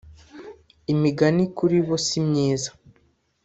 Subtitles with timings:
[0.93, 2.69] imigani kuri bo si myiza